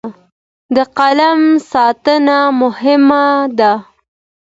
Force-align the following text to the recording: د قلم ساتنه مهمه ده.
د 0.75 0.77
قلم 0.97 1.39
ساتنه 1.71 2.39
مهمه 2.61 3.25
ده. 3.59 3.73